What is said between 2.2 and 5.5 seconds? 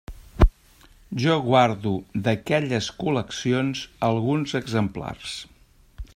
d'aquelles col·leccions alguns exemplars.